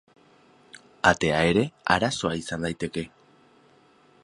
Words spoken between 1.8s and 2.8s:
arazoa izan